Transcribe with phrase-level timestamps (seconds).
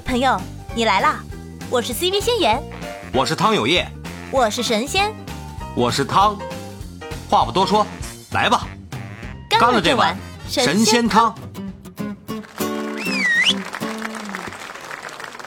[0.00, 0.40] 朋友，
[0.74, 1.22] 你来啦！
[1.70, 2.62] 我是 CV 仙言，
[3.12, 3.86] 我是汤有业，
[4.30, 5.14] 我是神仙，
[5.76, 6.36] 我是汤。
[7.30, 7.86] 话不多说，
[8.32, 8.66] 来吧，
[9.48, 10.16] 干了这碗
[10.48, 11.34] 神仙汤。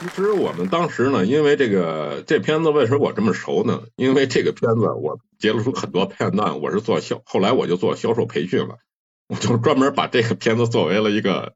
[0.00, 3.82] 其实我们当时呢，因为这个这片子为什么我这么熟呢？
[3.96, 8.78] 因为这个片子我截了出很多片段，我是做销，后来我就做销售培训了，
[9.28, 11.52] 我就专门把这个片子作为了一个。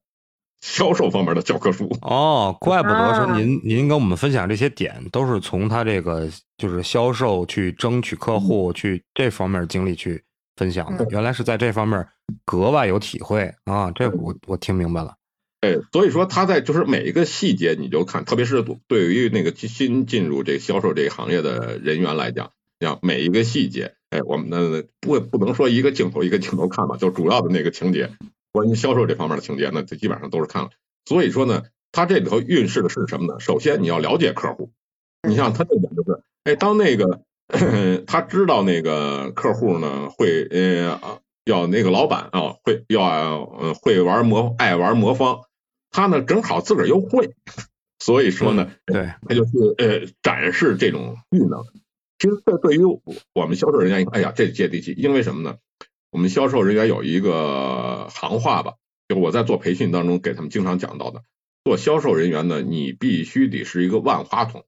[0.62, 10.22] 销售方面的教科书哦，怪不得说您您跟我们分享这些点都是从他这个就是销售去争取客户去这方面经历去
[10.56, 12.06] 分享的，原来是在这方面
[12.44, 13.90] 格外有体会啊！
[13.90, 15.14] 这我我听明白了。
[15.62, 28.10] 哎，所以说他在就是每一个细节你就看，特别是对于那个新进入这销售这个行业的人员来讲，像每一个细节，哎，我们的不不能说一个镜头一个镜头看吧，就主要的那个情节。
[28.52, 30.70] 关于销售这方面的情节，那基本上都是看了。
[31.04, 33.40] 所以说呢，他这里头预示的是什么呢？
[33.40, 34.70] 首先你要了解客户，
[35.26, 37.22] 你像他这点就是，哎，当那个
[38.06, 45.40] 他知道那个客户呢会呃要那个老板啊会要呃会玩魔爱玩魔方，
[45.90, 47.34] 他呢正好自个儿又会，
[47.98, 51.64] 所以说呢，对，他就是呃展示这种技能。
[52.18, 52.80] 其实这对于
[53.34, 55.56] 我们销售人员，哎呀，这接地气，因为什么呢？
[56.12, 58.74] 我们销售人员有一个行话吧，
[59.08, 61.22] 就我在做培训当中给他们经常讲到的，
[61.64, 64.66] 做销售人员呢，你必须得是一个万花筒，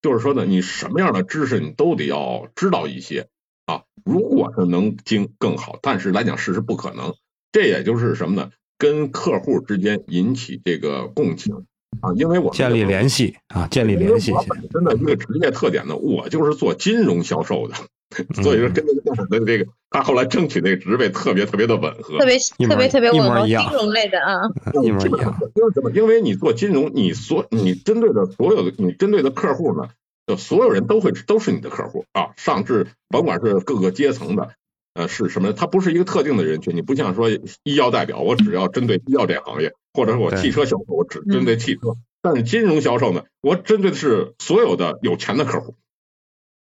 [0.00, 3.26] 就是说呢，你什么样的知识你都得要知道一些
[3.66, 3.82] 啊。
[4.04, 7.16] 如果是能精更好，但是来讲事实不可能。
[7.50, 8.52] 这也就是什么呢？
[8.78, 11.66] 跟客户之间引起这个共情
[12.00, 14.30] 啊，因为我建立联系啊，建立联系。
[14.30, 17.74] 我本身的一个职业特点呢，我就是做金融销售的。
[18.42, 24.42] 所以说，跟那个我的这个，他后来争取那个职位特别特别的吻合，特别特别特别吻合，金融类的啊，
[24.82, 25.40] 一模一样。
[25.54, 25.90] 因为什么？
[25.92, 29.90] 因为你做金融，你所你针对的所有的你针对的客户呢，
[30.26, 34.50] 就所有人都会都是你的客户啊，上至甭管是各个阶层的，
[34.94, 35.52] 呃，是什么？
[35.52, 37.30] 它不是一个特定的人群，你不像说
[37.62, 41.96] 医药代表，我只要针对医药这行业，或者是我汽车销售，我只针对汽车。
[42.22, 45.76] 但是金融销售呢，我针对的是所有的有钱的客户。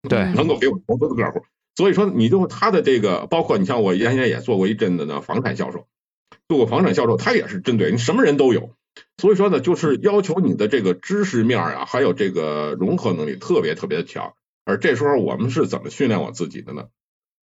[0.08, 1.44] 对，能够给我投资的客户，
[1.76, 5.86] 所以说你就他的这个，包括你像我原先也做过一阵子呢房产销售，
[6.48, 8.74] 做过房产销售，他也是针对你什么人都有，
[9.16, 14.34] 所以说呢，就是要求你的这个知识面啊，还有这个融合能力特别特别的强。
[14.64, 16.86] 而这时候我们是怎么训练我自己的呢？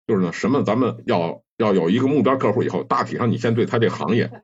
[0.05, 4.43] 就是呢，什么咱们要要有一个目标客户以后，大体上你先对他这行业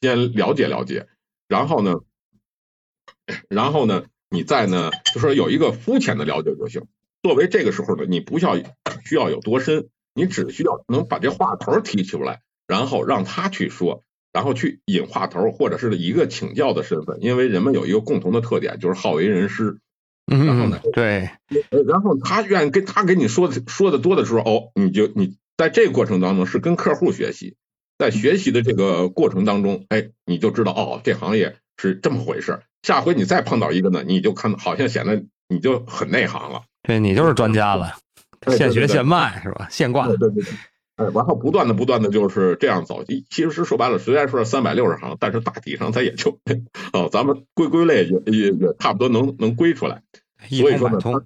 [0.00, 1.06] 先了解了解，
[1.48, 2.00] 然后呢，
[3.48, 6.86] 然后呢，你再呢，就说有一个肤浅的了解就行。
[7.22, 8.56] 作为这个时候呢，你不需要
[9.04, 14.02] 需要有多深，你只需要能把这话头提出来，然后让他去说，
[14.32, 19.78] 然后去引话头，或者是一个请教的身份，因为人们有一个共同的特点，就是好为人师。
[20.24, 21.30] 然后呢，对，
[21.86, 27.56] 然后他愿意跟他跟你说的说的多的时候，哦，你就你在这个过程当中是跟客户学习，
[27.98, 32.60] 在学习的这个过程当中，哎，你就知道哦，这行业是这么回事。
[32.82, 36.62] 下回你再碰到一个呢，你就看好像显得你就很内行了。
[36.82, 37.94] 对你就是专家了，
[38.56, 39.68] 现学现卖是吧？
[39.70, 40.08] 现挂。
[40.08, 40.44] 对对对。
[40.96, 43.02] 哎，然后不断的不断的就是这样走。
[43.30, 46.38] 其实说白了，虽然说是三百六十行，但是大体上它也就
[46.92, 50.02] 哦， 咱们归归类也也也差不多能能归出来。
[50.50, 51.22] 所以说呢，他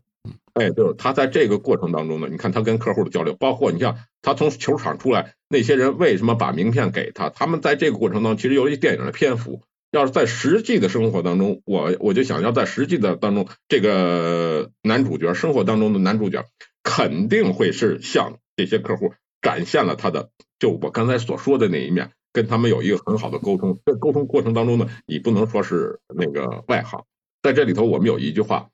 [0.53, 7.29] 哎，就是他在这个过程当中呢，你看他跟客户的交流，包括你像他从球场出来，那些人为什么把名片给他？
[7.31, 9.63] 他们在这个过程当中，其实由于电影的篇幅。
[9.91, 16.45] 要是在实际的生活当中，我我就想要在实际的当中，这个男主角生活当中的男主角
[16.83, 23.79] 肯定会是向这些客户展现了他的，就我刚才所说的那一面，跟他们有一个很好的沟通。
[23.87, 27.05] 在沟通过程当中呢，你不能说是那个外行。
[27.43, 28.71] 在这里头，我们有一句话，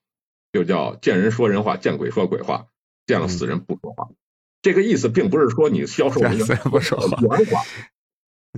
[0.53, 2.67] 就叫见人说人话，见鬼说鬼话，
[3.07, 4.09] 见了死人不说话。
[4.63, 7.63] 这个意思并不是说你销售人员不说圆滑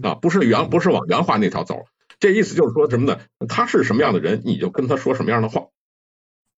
[0.08, 1.86] 啊，不是圆，不是往圆滑那条走。
[2.20, 3.20] 这意思就是说什么呢？
[3.48, 5.68] 他是什么样的人，你就跟他说什么样的话，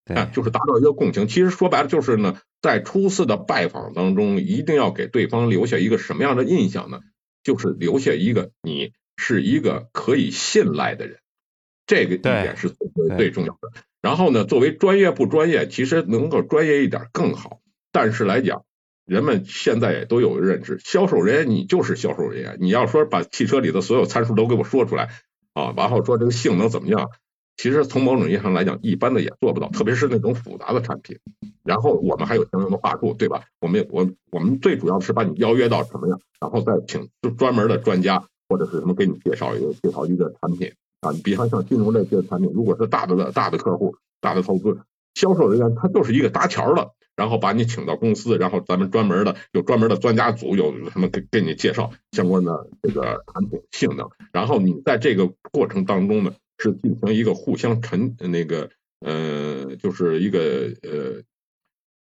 [0.05, 1.27] 啊，就是达到一个共情。
[1.27, 7.01] 其实说白了就是呢，在初次的拜访当中，一定要给对方留下一个什么样的印象呢？
[7.43, 11.19] 就是留下一个你是一个可以信赖的人，
[11.85, 12.75] 这个一点是
[13.15, 13.71] 最重要的。
[14.01, 17.61] 然后呢，作为专业不专业，其实能够专业一点更好。
[17.91, 18.63] 但是来讲，
[19.05, 25.09] 人们现在也都有认知，销售人员你就是销售人员，你要说把汽车里的所有参数都给我说出来。
[25.57, 27.09] 啊，然后说这个性能怎么样？
[27.55, 31.17] 其实从某种意义上来讲，一般的也做不到，特别是那种复杂的产品。
[31.63, 33.41] 然后我们还有相应的话术，对吧？
[33.59, 40.71] 我们我我们最主要是把你邀约到什么样，然后再请专门的专家或者是什么给你介绍一个介绍一个产品。
[41.01, 44.79] 啊，你比方像金融类这些产品，如果是大的大的客户、大的投资，
[45.15, 58.69] 销售人员他就是一个搭桥的，然后把你请到公司，然后咱们专门的有专门的专家组，有什么给给你介绍相关的这个产品性能，然后你在这个过程当中呢，是进行一个互相沉那个
[59.01, 61.23] 呃，就是一个呃。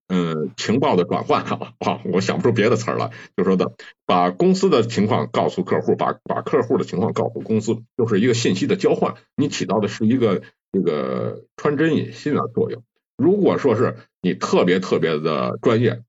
[0.07, 3.73] 嗯，情报的转换啊，啊，我想不出别的词儿了，就说的
[4.05, 12.83] 把公司的情况告诉客户，把把客户的情况告诉公司，就是一个信息的交换，你起到的是一个这个穿针引线的作用。
[13.17, 16.01] 如果说是你特别特别的专业，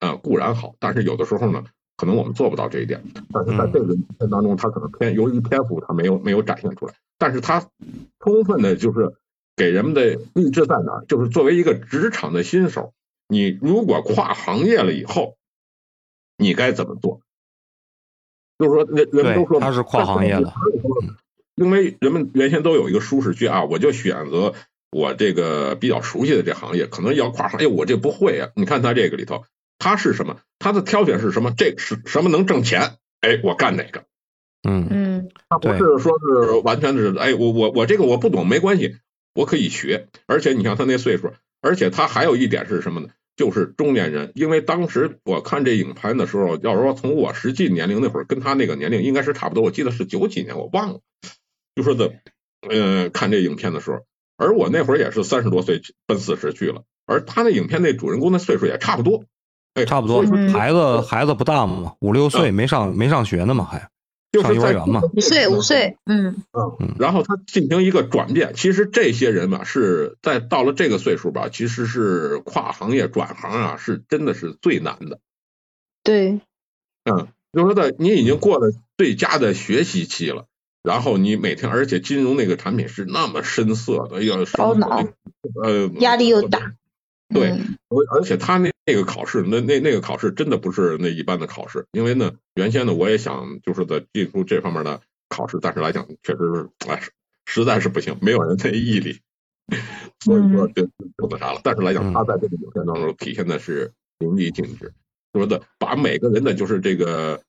[0.00, 1.64] 呃，固然好，但是有的时候呢，
[1.96, 3.02] 可能我们做不到这一点。
[3.32, 7.66] 但是在这个影片当中，他可能偏由于篇幅，他没有没有展现出来，但是他
[8.20, 9.14] 充分的就是
[9.56, 11.04] 给人们的励志在哪儿？
[11.06, 12.92] 就是作为一个职场的新手。
[13.28, 15.36] 你如果跨行业了以后，
[16.36, 17.20] 你该怎么做？
[18.58, 20.52] 就是说，人人们都说他是跨行业了，
[21.54, 24.52] 因为人们原先都有一个舒适区啊，我就选择
[24.92, 28.50] 我这个比较熟悉的这行业，可能要跨行业，我这不会啊。
[28.54, 29.44] 你看他这个里头，
[29.78, 30.36] 他是什么？
[30.58, 31.50] 他的挑选是什么？
[31.56, 32.98] 这是什么能挣钱？
[33.20, 34.04] 哎，我干哪个？
[34.68, 38.96] 嗯嗯，他不是说是完全是哎，我我我这个我不懂没关系，
[39.34, 40.08] 我可以学。
[40.26, 43.08] 而且你像他那岁数，而且他还有一点是什么呢？
[43.34, 51.00] 就是中年人，因为当时我看这影片的时候，要说从我实际年龄那会儿跟他那个年龄应该是差不多，我记得是九几年，我忘了。
[51.74, 52.12] 就说的，
[52.68, 54.04] 呃，看这影片的时候，
[54.42, 59.24] 而我那会儿也是三十多岁奔四十去了，而他那影片那主人公的岁数也差不多，
[59.74, 60.22] 哎，差不多，
[60.52, 63.88] 孩子孩子不大嘛，五六岁没上没上学呢嘛，还。
[64.32, 66.42] 就是幼儿园嘛，五岁五岁，嗯
[66.80, 68.54] 嗯，然后他进行一个转变。
[68.54, 75.20] 其实这些人嘛，是在到了这个岁数吧，其实是跨行业转行啊，是真的是最难的。
[76.02, 76.40] 对，
[77.04, 80.46] 嗯，就说的你已经过了最佳的学习期了，
[80.82, 85.06] 然后你每天，而且金融那个产品是那么深色的，要烧脑，
[85.62, 86.74] 呃，压力又大。
[87.32, 87.48] 对，
[87.88, 95.00] 而而且他那那个考试，那那那个考试真的不是那一般的考试，因为呢，原先呢我也想就是在进入这方面的
[95.30, 97.00] 考试，但是来讲确实是哎，
[97.46, 99.20] 实在是不行，没有人那毅力，
[100.20, 101.60] 所以说就就那啥了。
[101.64, 104.92] 但是来讲，他在这个影片当中体现的是淋漓尽致，
[105.32, 107.40] 说的把每个人的就是这个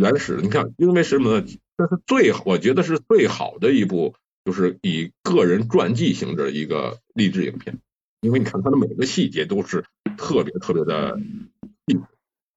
[0.00, 1.46] 原始，你看，因为什么呢？
[1.76, 4.14] 这是最好，我觉得是最好的一部，
[4.44, 7.78] 就是以个人传记性质的一个励志影片。
[8.22, 9.84] 因为你看它的每个细节都是
[10.16, 11.18] 特别特别的
[11.86, 11.98] 细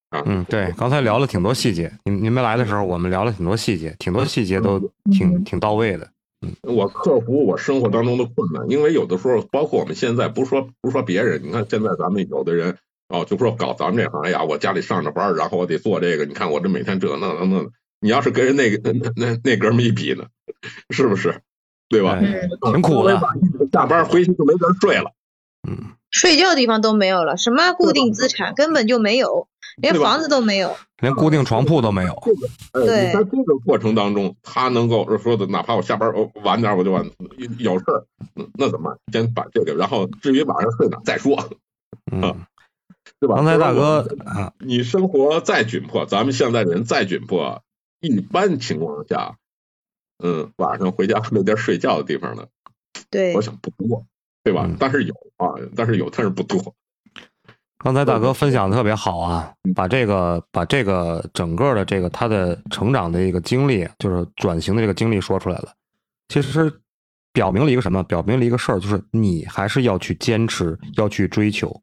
[0.09, 4.79] 啊，嗯，对，刚才聊了挺多细节，您您没来的时候，我们聊了挺多细节，挺多细节都
[5.11, 6.09] 挺挺到位的。
[6.45, 12.77] 嗯，我克服我生活当中的困难，因为有的时候，包括我们现在，不说不说别人，你看现在咱们有的人
[13.13, 17.63] 哦，就说搞咱们这行，哎呀，我家里上着班，然后我得做这个，你看我这每天这那那那，
[18.00, 20.25] 你要是跟人那个那那那哥们一比呢，
[20.89, 21.42] 是不是？
[21.89, 22.19] 对吧？
[22.19, 23.21] 挺苦的，
[23.71, 25.12] 下班回去就没地睡了。
[25.68, 32.19] 嗯，睡觉的地方都没有了，什么固定资产根本就没有，连房子都没有，连固定床铺都没有。
[32.74, 36.12] 对，在这个过程当中，他能够说的，哪怕我下班
[36.44, 37.06] 晚点我就晚，
[37.60, 38.06] 有事儿
[38.56, 38.98] 那怎么办？
[39.12, 41.48] 先把这个，然后至于晚上睡哪再说，
[42.12, 42.36] 嗯，
[43.19, 43.35] 对吧？
[43.35, 47.63] 刚才大哥啊，你生活再窘迫，咱们现在人再窘迫，
[48.00, 49.38] 一般情况下，
[50.23, 52.47] 嗯，晚上回家没地儿睡觉的地方呢，
[53.09, 54.05] 对，我想不多。
[54.45, 54.69] 对吧？
[54.77, 56.75] 但是有啊，但是有，但是不多。
[57.77, 65.72] 刚才大哥分享的特别好啊，把这个把这个整个的这个他的成长的一个经历，就是转型的这个经历说出来了。
[66.27, 66.69] 其实
[67.31, 68.03] 表明了一个什么？
[68.03, 71.81] 表明了一个事儿，就是你还是要去坚持，要去追求。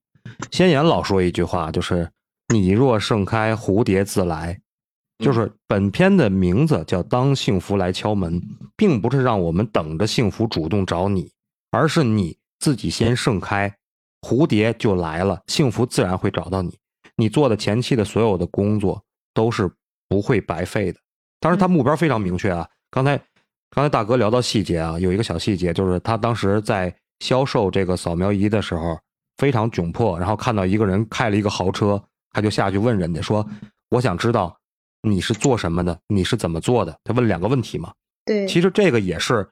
[0.50, 2.11] 先言老说一句话，就是
[2.53, 4.61] “你若盛开，蝴蝶自来”。
[5.19, 8.41] 就是本片的名字叫“当幸福来敲门”，
[8.77, 11.31] 并不是让我们等着幸福主动找你，
[11.71, 12.39] 而是你。
[12.59, 13.75] 自己先盛开，
[14.21, 16.79] 蝴蝶就来了，幸福自然会找到你。
[17.17, 19.71] 你做的前期的所有的工作都是
[20.11, 21.00] 不会白费的。
[21.41, 22.69] 当然，他目标非常明确啊。
[22.91, 23.17] 刚才，
[23.71, 29.00] 刚才大哥聊到细节啊，有一个小细节，就是他当时在销售这个扫描仪的时候
[29.37, 33.47] 非常窘迫，然后看到一个人开了一个豪车，他就下去问人家说
[33.91, 34.57] ：“我想知道
[35.03, 37.93] 你是做什么的，你是怎么做的？”他问两个问题嘛。
[38.25, 39.49] 对，其实这个也是。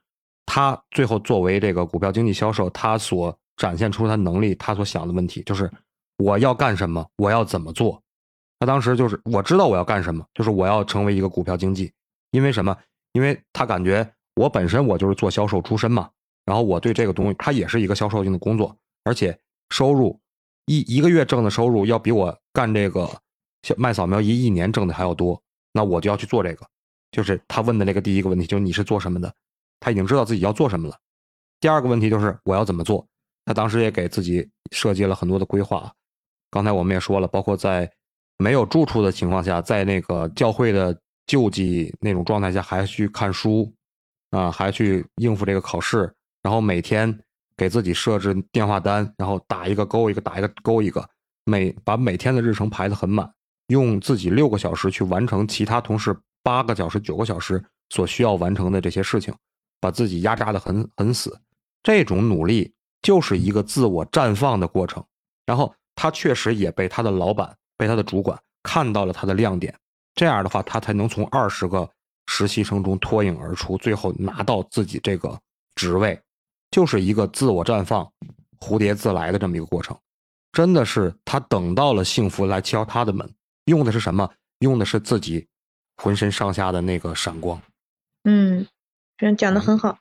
[0.51, 5.71] 他最后作为这个股票经纪销售，他所展现出他能力，他所想的问题就是
[6.17, 8.03] 我要干什么，我要怎么做。
[8.59, 11.93] 他当时就是我知道我要干什么，就是我要成为一个股票经纪，
[12.31, 12.75] 因为什么？
[13.13, 16.09] 因为他感觉我本身我就是做销售出身嘛，
[16.47, 19.39] 然后我对这个东西，他也是一个销售性的工作，而且
[19.71, 20.21] 收入
[20.67, 23.11] 一一个月挣的收入要比我干这个
[23.77, 25.41] 卖扫描仪一年挣的还要多，
[25.73, 26.67] 那我就要去做这个。
[27.11, 29.33] 就是他问的那个第一个问题，就是你是做什么的？
[29.81, 30.97] 他已经知道自己要做什么了。
[31.61, 33.07] 第二个问题就是我要怎么做？
[33.47, 35.91] 他当时也给自己设计了很多的规划。
[36.51, 37.91] 刚才我们也说了，包括在
[38.37, 43.73] 没有住处的情况下，在那个教会的救济那种状态下，还去看书，
[44.31, 47.19] 啊，还去应付这个考试，然后每天
[47.59, 51.07] 给自己设置电话单，然后打一个勾一个，打一个勾一个，
[51.45, 53.31] 每把每天的日程排得很满，
[53.67, 59.35] 用自己六个小时去完成其他同事八个小时、九个小时所需要完成的这些事情，
[59.79, 61.39] 把自己压榨得很很死。
[61.83, 62.73] 这种努力
[63.03, 65.05] 就是一个自我绽放的过程，
[65.45, 65.75] 然后。
[66.01, 69.77] 他确实也被他的老板、被他的主管看到了他的亮点，
[70.15, 71.91] 这样的话，他才能从二十个
[72.27, 75.37] 实习生中脱颖而出，最后拿到自己这个
[75.75, 76.17] 职位，
[76.71, 78.11] 就是一个自我绽放、
[78.61, 79.97] 蝴蝶自来的这么一个过程。
[80.53, 83.31] 真的是他等到了幸福来敲他的门，
[83.67, 84.31] 用的是什么？
[84.61, 85.47] 用的是自己
[85.97, 87.61] 浑身上下的那个闪光。
[88.25, 88.67] 嗯，
[89.17, 89.99] 这样讲的很好。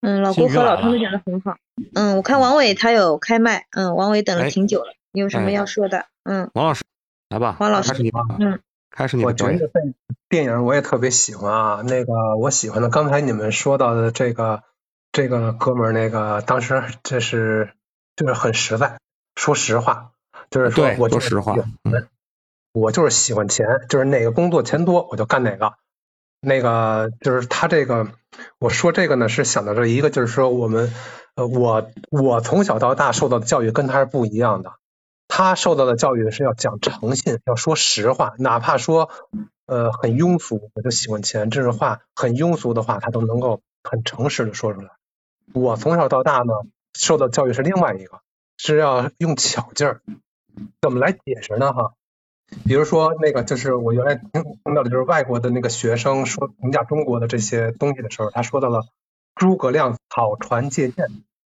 [0.00, 1.56] 嗯，老郭和老汤都讲的很好。
[1.94, 3.66] 嗯，我看王伟他有开麦。
[3.70, 4.94] 嗯，王伟等了挺久了。
[5.12, 6.06] 你有什么要说的？
[6.24, 6.82] 嗯，王老师，
[7.28, 8.20] 来吧，王老师，开始你吧。
[8.38, 8.60] 嗯，
[8.90, 9.24] 开始你。
[9.24, 9.68] 我觉得这
[10.28, 11.82] 电影我也特别喜欢啊。
[11.82, 14.62] 那个我喜欢的，刚才你们说到的这个
[15.12, 17.72] 这个哥们儿，那个当时这是
[18.16, 18.98] 就是很实在，
[19.34, 20.12] 说实话，
[20.50, 21.56] 就是说我说实话，
[22.72, 25.74] 我就是喜欢钱，就是哪个工作钱多我就干哪个。
[26.40, 28.08] 那个就是他这个，
[28.58, 30.92] 我说这个呢是想到这一个，就是说我们。
[31.36, 34.72] 呃，我我从小到大受到的教育跟他是不一样的。
[35.28, 39.10] 他受到的教育是要讲诚信，要说实话，哪怕说
[39.66, 44.90] 呃很庸俗，我就喜欢钱，这种话很庸俗的话，他都能够很诚实的说出来。
[45.52, 46.52] 我从小到大呢，
[46.94, 48.20] 受的教育是另外一个，
[48.56, 50.02] 是要用巧劲儿。
[50.80, 51.72] 怎么来解释呢？
[51.72, 51.94] 哈，
[52.64, 54.30] 比如说那个就是我原来听
[54.64, 58.86] 听到的就是外国的那个学生说评价中国的这些东西的时候，他说到了。
[59.36, 61.06] 诸葛亮草船借箭，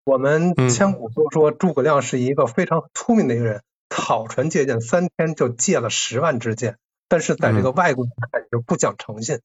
[0.06, 3.62] 我们千古都说诸葛亮是一个非常聪明的一个人，
[3.92, 9.40] 草船借箭三天就借了十万支箭，但是在这个外国人看就不讲诚信。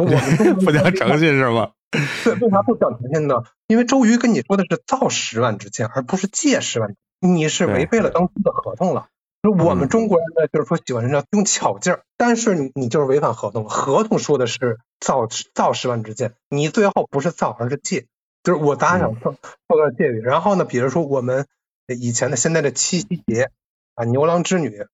[0.04, 1.72] 我们不讲诚信是吗？
[2.24, 3.42] 对，为啥不讲诚信呢？
[3.66, 9.08] 因为周瑜跟你说的是造十万支箭，而不是借十万，你是违背了当初的合同了。
[9.42, 13.64] 我们中国人呢，就是说喜欢人家用巧劲儿，但是你你就是违反合同。
[13.68, 18.06] 合同说的是造造十万支箭，你最后不是造，而是借，
[18.42, 20.20] 就是我打赏受受到借予。
[20.20, 21.46] 然后呢，比如说我们
[21.86, 23.50] 以前的现在的七夕节
[23.94, 24.86] 啊，牛郎织女，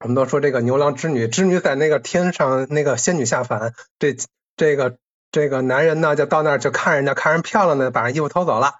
[0.00, 4.16] 我们都说这个牛郎织女，织女在那个天上，那个仙女下凡，这
[4.56, 4.96] 这个
[5.32, 8.74] 这个男人呢，就到那儿就看人家，看人漂亮的，把人衣服偷走了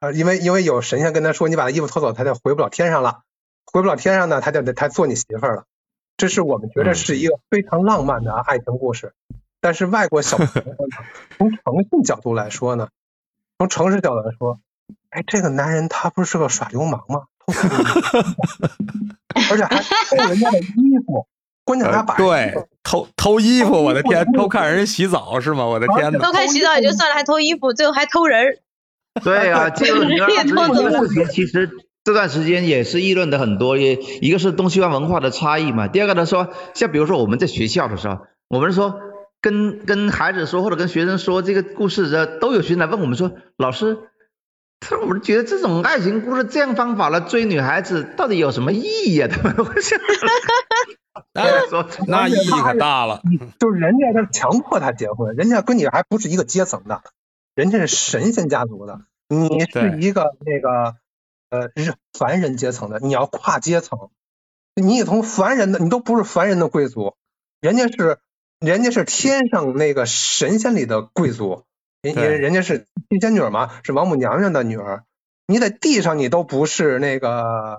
[0.00, 3.20] 啊，因为因为有神仙跟他说，你把他衣服偷走，他就回不了天上了。
[3.64, 5.64] 回不了天上呢，他就得他做你媳妇儿了。
[6.16, 9.14] 这是我们觉得是一个非常浪漫的爱情故事。
[9.60, 10.74] 但是外国小朋友呢，
[11.38, 12.88] 从诚信角度来说呢，
[13.58, 14.58] 从诚实角度来说，
[15.10, 17.24] 哎，这个男人他不是个耍流氓吗？
[19.50, 20.62] 而且还偷人家的衣
[21.06, 21.26] 服，
[21.64, 25.66] 关键他把对偷偷衣服，我的天，偷看人家洗澡是吗？
[25.66, 26.18] 我的天哪！
[26.18, 28.58] 偷看洗澡也就算了，还偷衣服，最后还偷人。
[29.22, 31.70] 对啊，这个你要 这个事情其实。
[32.04, 38.18] 这段时间也是议论的很多，也一个是东西方文化的差异嘛，第二个呢说，像比如说我们在学校的时候，
[38.48, 38.96] 我们说
[39.40, 43.98] 跟跟孩子说或者跟学生说这个故事的，都有学生来问我们说，老师，
[44.82, 49.28] 他我们觉得这种爱情故事这样方法来追女孩子，到底有什么意义啊？
[49.32, 49.98] 他们会想，
[51.70, 53.22] 说那意义可大了，
[53.60, 57.02] 就是人家他强迫他结婚，人家跟你还不是一个阶层的，
[57.54, 60.96] 人家是神仙家族的，你是一个那个。
[61.52, 64.08] 呃，是凡人阶层的，你要跨阶层，
[64.74, 67.14] 你也从凡人的，你都不是凡人的贵族，
[67.60, 68.20] 人家是，
[68.58, 71.64] 人家是天上那个神仙里的贵族，
[72.02, 75.04] 人人人家是七仙女嘛，是王母娘娘的女儿，
[75.46, 77.78] 你在地上你都不是那个，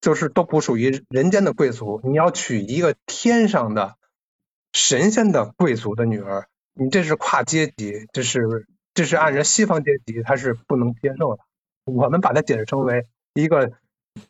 [0.00, 3.94] 就是都不属于人间的贵族，你要娶一个天上的
[4.72, 11.42] 神仙的贵族的女儿，你这是跨阶级，这是这是按照西方阶级他是不能接受的。
[11.84, 13.70] 我们把它解释成为一个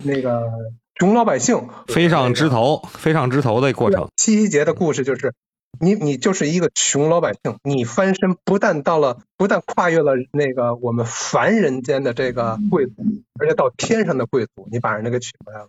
[0.04, 0.50] 那个
[0.94, 4.08] 穷老百姓飞上枝头、飞上枝头的过程。
[4.16, 5.34] 七夕节的故事就是，
[5.80, 12.92] 你你就是一个穷老百姓，你翻身不但到了，不但跨越了那个我们凡人间的这个贵族，
[13.40, 15.68] 而且到天上的贵族，你把人家给娶回来了。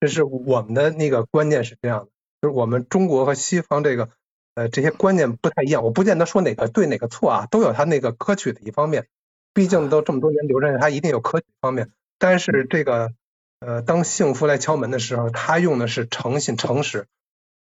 [0.00, 2.10] 这是我们的那个观念是这样的，
[2.42, 4.10] 就是我们中国和西方这个
[4.54, 5.82] 呃这些观念不太一样。
[5.82, 9.06] 我不见得说哪个对哪个错啊，都有它那个可取的一方面。
[9.54, 11.90] 毕竟都这么多年留着，他一定有可取方面。
[12.18, 13.12] 但是这个
[13.60, 17.06] 呃，当幸福来敲门的时候，他用的是诚信、诚实。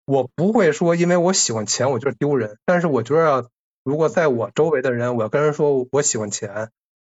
[0.04, 2.58] 我不会说，因为我喜欢钱，我就丢人。
[2.64, 3.48] 但是我觉得
[3.84, 6.70] 如果在我周围的人，我要跟人说我喜欢钱，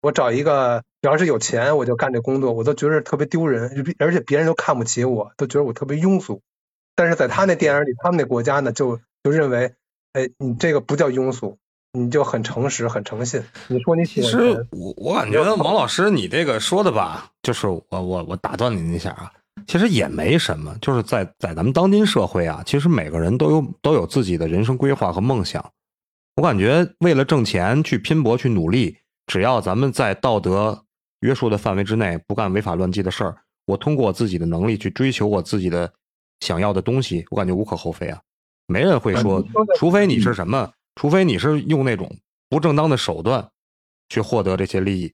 [0.01, 6.41] 我找一个只要是有钱我就干这工作，我都觉得特别丢人，而且别人都看不起我，都觉得我特别庸俗。
[6.95, 9.75] 但是在他那电影里，他们那国家呢，就就认为，
[10.13, 11.59] 哎，你这个不叫庸俗，
[11.93, 13.43] 你就很诚实、很诚信。
[13.69, 19.33] 你说你喜欢其实我我感觉王老师你这个说的吧，就是我我我打断您一下啊。
[19.67, 25.65] 其实也没什么，就是在在咱们当今社会啊，其实每个人都有都有自己的人生规划和梦想。
[26.37, 30.85] 我感觉为了挣钱去拼搏去努力，只要咱们在道德
[31.21, 35.93] 约束的范围之内，不干违法乱纪的事儿，我通过我自己的能力去追求我自己的
[36.41, 38.19] 想要的东西，我感觉无可厚非啊。
[38.67, 39.45] 没人会说，
[39.77, 42.11] 除非你是什么，除非你是用那种
[42.49, 43.47] 不正当的手段
[44.09, 45.13] 去获得这些利益，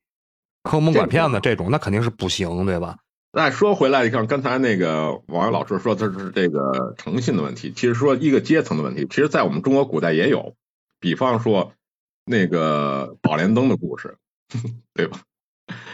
[0.62, 2.96] 坑蒙拐骗的这种，那肯定是不行，对吧？
[3.38, 10.56] 再说回来，你看刚才那个网友老师说的是这个诚信的问题，其实说一个阶层的问题，其实在我们中国古代也有，
[10.98, 11.72] 比方说
[12.24, 14.16] 那个宝莲灯的故事，
[14.92, 15.20] 对吧？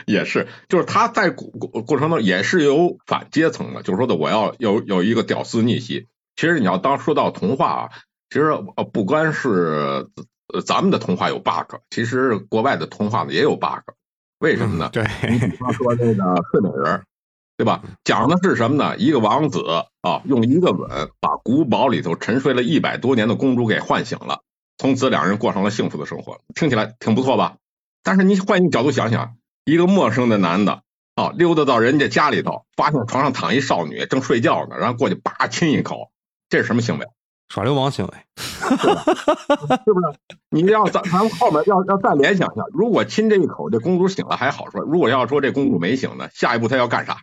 [0.07, 1.51] 也是，就是他在过
[1.83, 6.07] 过程中也是有反阶层的，就是说的我要有有一个屌丝逆袭。
[6.37, 7.91] 其实你要当说到童话啊，
[8.31, 8.47] 其实
[8.77, 10.09] 呃不光是
[10.65, 13.93] 咱们的童话有 bug，其实国外的童话呢也有 bug，
[14.39, 14.89] 为什么呢？
[14.91, 17.03] 对，你比方说那个睡美人。
[17.57, 17.83] 对吧？
[18.03, 18.97] 讲的是什么呢？
[18.97, 19.65] 一个王子
[20.01, 24.41] 啊，用一个吻把古堡里头沉睡了一百多年的公主给唤醒了，
[24.77, 26.41] 从此两人过上了幸福的生活。
[26.55, 27.57] 听起来挺不错吧？
[28.03, 30.83] 但是你换一个角度想想，一个陌生的男的
[31.15, 36.11] 啊，溜达到人家家里头，发现床上躺一少女正睡觉呢，然后过去叭亲一口，
[36.49, 37.07] 这是什么行为？
[37.51, 38.65] 耍流氓行为， 是
[39.93, 40.19] 不是？
[40.51, 47.19] 你要咱咱们后面要要再联想一下，如果亲这一口，这公主醒了还好说；如果要说这公主没醒呢，下一步她要干啥？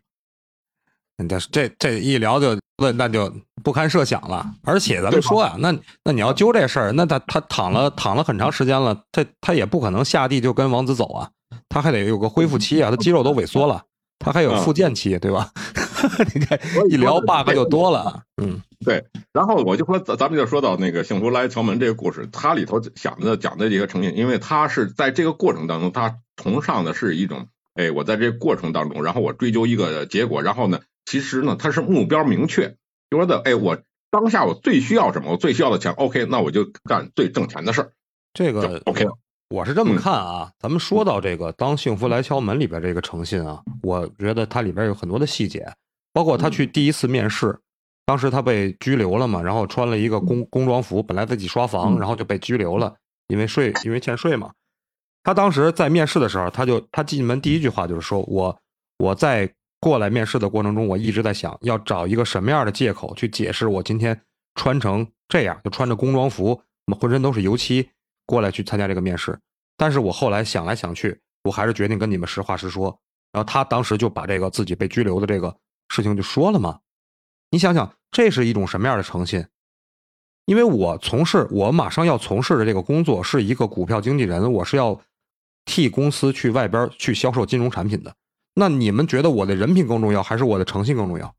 [1.30, 3.32] 这这这一聊就那那就
[3.64, 4.46] 不堪设想了。
[4.64, 5.72] 而且咱们说啊，那
[6.04, 11.30] 那你要揪这事儿，那他他躺了躺了很长时间了，他他也不可能下地就跟王子走啊，
[11.70, 13.84] 他还得有个恢复期啊，他肌肉都萎缩了，
[14.18, 15.52] 他还有复健期，对吧？
[16.34, 18.24] 你看一聊 bug 就多了。
[18.42, 19.06] 嗯，对。
[19.32, 27.46] 然后我就说，咱咱们就说到那个幸福来敲门这个故事，它里头想的讲的这个呈现，因为他是在这个过程当中，他崇尚的是一种，
[27.76, 30.80] 哎，我在这个过程当中，然后我追究一个结果，然后呢。
[31.06, 32.76] 其实呢，他是目标明确，
[33.10, 33.78] 就说的，哎，我
[34.10, 35.32] 当下我最需要什么？
[35.32, 37.92] 我最需要的钱，OK，那我就干最挣钱的事儿。
[38.34, 39.06] 这个 OK，
[39.50, 40.52] 我是这么看啊。
[40.60, 45.66] 咱们说到这个“当幸福来敲门”里边这个诚信啊，我觉得它里边有很多的细节，
[46.14, 47.58] 包括他去第一次面试，
[48.06, 52.96] 当时他被拘留了嘛，然后穿了一个工工装服，本来自己刷房，然后就被拘留了，
[53.28, 54.52] 因为税，因为欠税嘛。
[55.24, 58.58] 他当时在面试的时候，他就他进门第一句话就是说我
[59.00, 59.52] 我在。
[59.82, 64.22] 过来面试的过程中，我一直在想要找一个什么样的借口去解释我今天
[64.56, 66.62] 穿成这样，就穿着工装服，
[67.00, 67.90] 浑身都是油漆
[68.28, 69.38] 过来去参加这个面试。
[69.76, 72.98] 但是我后来想来想去，我还是决定跟你们实话实说。
[73.32, 75.58] 然后他当时就把这个自己被拘留的这个
[75.90, 76.80] 事情就说了嘛。
[77.50, 79.48] 你想想，这是一种什么样的诚信？
[80.46, 85.02] 因为我从事我马上要从事的这个工作是一个股票经纪人，我是要
[85.66, 88.14] 替公司去外边去销售金融产品的。
[88.54, 91.34] 那你们觉得我的人品更重要，还是我的诚信更重要？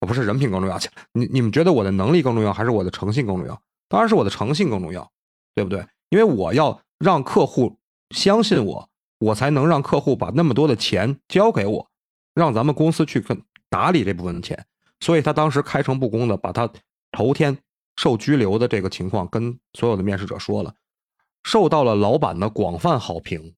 [0.00, 0.78] 我不是人品更重要，
[1.12, 3.62] 你你们觉得我的能力更重要，还是我的诚信更重要？
[3.88, 5.10] 当然是我的诚信更重要，
[5.54, 5.84] 对不对？
[6.10, 7.78] 因为我要让客户
[8.10, 11.90] 相信我，我才能让客户把那么多的钱交给我，
[12.34, 14.66] 让咱们公司去跟打理这部分的钱。
[15.00, 16.70] 所以他当时开诚布公的把他
[17.12, 17.58] 头天
[17.96, 20.74] 受拘留的这个情况跟所有的面试者说了，
[21.44, 23.54] 受到了老板的广泛好评，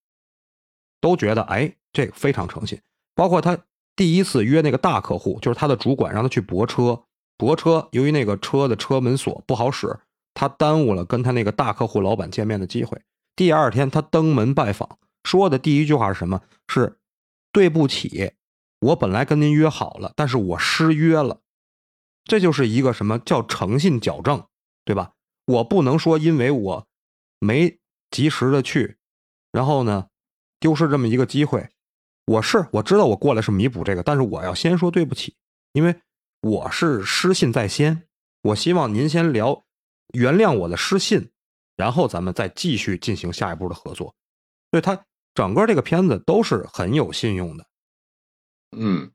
[1.00, 2.80] 都觉得哎，这个非常诚信。
[3.20, 3.58] 包括他
[3.96, 7.04] 第一次约那个大客户，就是他的主管让他去泊车，
[7.36, 9.94] 泊车，由于那个车的车门锁不好使，
[10.32, 12.98] 他耽误了跟他那个大客户老板见面的机会。
[13.36, 16.40] 第二天他登门拜访，说的第一句话是什么？
[16.66, 16.96] 是
[17.52, 18.32] 对不起，
[18.80, 21.40] 我本来跟您约好了，但是我失约了。
[22.24, 24.42] 这就是一个什么叫诚信矫正，
[24.86, 25.12] 对吧？
[25.44, 26.86] 我不能说因为我
[27.38, 27.78] 没
[28.10, 28.96] 及时的去，
[29.52, 30.06] 然后呢，
[30.58, 31.68] 丢失这么一个机会。
[32.30, 35.34] 我是我知道我过来是弥补这个，但是我要先说对不起，
[35.72, 35.96] 因为
[36.42, 38.04] 我是失信在先。
[38.42, 39.64] 我希望您先聊，
[40.14, 41.32] 原谅我的失信，
[41.76, 44.14] 然后咱们再继续进行下一步的合作。
[44.70, 47.66] 所以他整个这个片子都是很有信用的。
[48.76, 49.10] 嗯，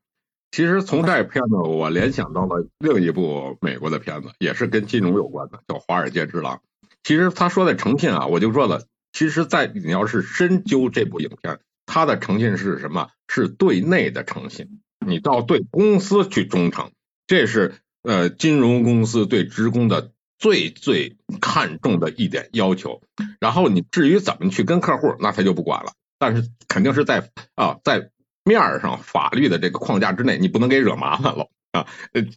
[0.52, 6.58] 其实从这片子我联想到了另一部美国的片子，也是跟金融有关的，叫《华尔街之狼》。
[7.02, 11.62] 其实他说的诚信啊，我就说了，其实，在你要是深究这部影片。
[11.86, 13.10] 他的诚信是什么？
[13.28, 16.92] 是对内的诚信，你到对公司去忠诚，
[17.28, 23.02] 这是呃金融公司对职工的最最看重的一点要求。
[23.40, 25.94] 然后你至于怎么去跟客户，那他就不管了。
[26.18, 28.10] 但是肯定是在啊，在
[28.44, 31.88] 面上法律的这个框架之内，你不能给惹麻烦了啊。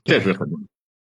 [0.05, 0.49] 这是很。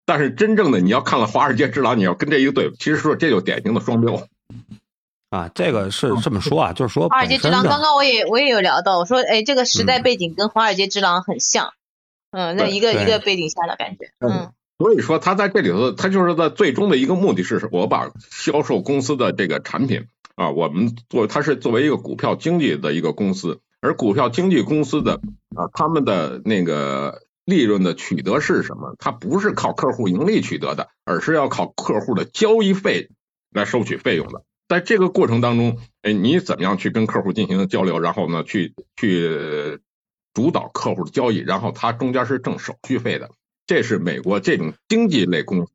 [0.07, 4.26] 但是真正的你要看了《华尔街之狼》，你要跟这一个对，其实说这就典型的双标。
[5.30, 11.72] 啊，这个是这么说啊，就是说《华尔街之狼》刚刚我也我也有聊到，我说哎，这个时代背景跟《华尔街之狼》很像，
[12.32, 14.52] 嗯，那一个一个背景下的感觉，嗯。
[14.80, 25.20] 所以说他在这里头，他就是在最终的一个目的是，我把销售公司的这个产品啊，我们做，它是作为一个股票经纪的一个公司，而股票经纪公司的
[25.54, 28.96] 啊，他们的那个利润的取得是什么？
[28.98, 33.10] 它不是靠客户盈利取得的，而是要靠客户的交易费
[33.52, 34.44] 来收取费用的。
[34.70, 39.80] 在这个过程当中，哎，你怎么样去跟客户进行交流，然后呢，去去
[40.33, 43.33] 主导客户的交易，然后他中间是挣手续费的，
[43.66, 45.72] 这是美国这种经济类公司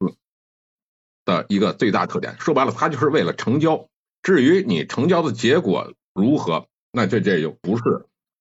[1.25, 2.37] 的一个最大特点。
[2.39, 3.89] 说白了，他就是为了成交。
[4.23, 7.83] 至于你成交的结果如何，那这这就不是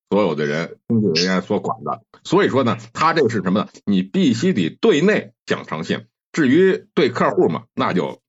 [0.09, 2.05] 所有的人经纪人员所管的。
[2.23, 3.69] 所以说呢，他这个是什么呢？
[3.87, 8.23] 你必须得对内讲诚信，至于对客户嘛，那就。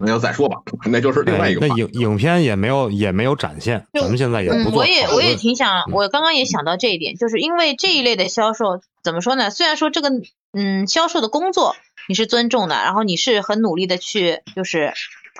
[0.00, 0.56] 那就再说吧，
[0.90, 1.66] 那就是另外一个。
[1.66, 4.80] 那影影片也没有也没有展现，咱们现在也不做。
[4.80, 9.50] 我也我也挺想，我刚刚也想到这一点，就是因为这一类的销售怎么说呢？
[9.50, 10.10] 虽然说这个
[10.52, 11.76] 嗯销售的工作
[12.08, 14.92] 你是尊重的，然后你是很努力的去就是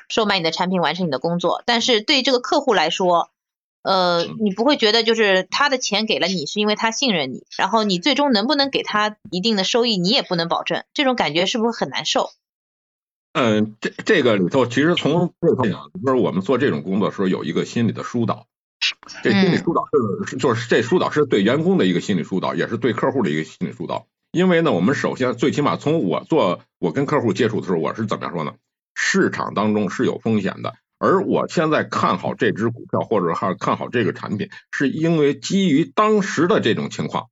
[0.09, 3.31] 售卖你的产品，完成你的工作，但是对这个客户来说，
[3.83, 12.31] 呃，你不会觉得就是他的钱给了你是因为他信任你，然后你最终能不能给他一定的收益，你也不能保证，这种感觉是不是很难受？
[13.39, 18.47] 嗯，这这个里头其实从这方面讲，就是我们做这种工作时候有一个心理的疏导，
[19.23, 19.85] 这心理疏导
[20.27, 24.07] 是就是这疏导是对员工的一个心理疏导，也是对客户的一个心理疏导。
[24.33, 28.55] 因为呢，我们首先最起码从我做我跟客户接触的时候，我是怎么样说呢？
[28.95, 37.27] 市场当中是有风险的，而我现在看好这只股票或者还看好这个产品，是因为基于当时的这种情况，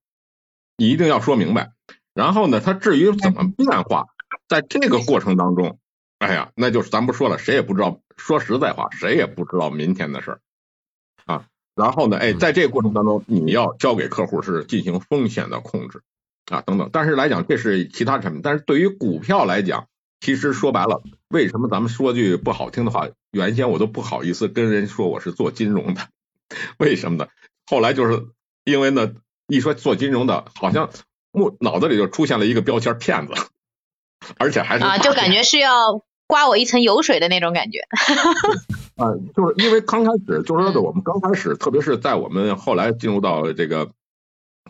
[0.77, 1.71] 你一定要说明白。
[2.13, 4.05] 然后呢，它至于怎么变化，
[4.47, 5.79] 在这个过程当中。
[6.25, 8.01] 哎呀，那就是咱不说了，谁也不知道。
[8.17, 10.41] 说实在话，谁也不知道明天的事儿
[11.27, 11.45] 啊。
[11.75, 16.03] 然后呢，哎，在这个过程当中，你要交给客户是进行风险的控制
[16.51, 16.89] 啊，等等。
[16.93, 18.41] 但是来讲，这是其他产品。
[18.43, 19.89] 但是对于股票来讲，
[20.21, 26.09] 其实说白了，为什么咱们说句不好听的话，原先我都不好意思跟人说我是做金融的，
[26.79, 27.29] 为什么呢？
[27.67, 28.29] 后来就是
[28.65, 29.13] 因为呢，
[29.49, 30.91] 一说做金融的，好像
[31.33, 33.35] 目脑子里就出现了一个标签——骗子，
[34.39, 36.03] 而且还是啊，就感觉是要。
[36.35, 37.79] 刮我一层油水的那种感觉，
[38.99, 43.89] 啊，就是因为刚开始就是说，我们刚开始，特别是在我们后来进入到这个，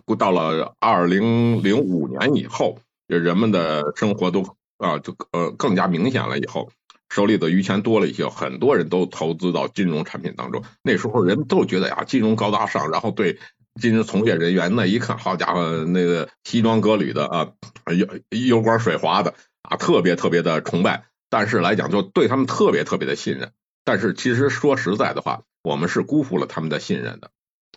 [0.05, 4.43] 不到了二零零五年以后，人们的生活都
[4.77, 6.69] 啊就呃更加明显了以后，
[7.09, 10.63] 手里的余钱多了一些，很多人都投资到金融产品当中。
[10.83, 13.39] 那时候人都觉得呀，金融高大上，然后对
[13.81, 17.49] 金融从业人员那一看，好家伙，那个西装革履的啊，
[17.97, 21.05] 油油光水滑的啊，特别特别的崇拜。
[21.29, 23.53] 但是来讲，就对他们特别特别的信任。
[23.85, 27.31] 但是其实说实在的话，我们是辜负了他们的信任的。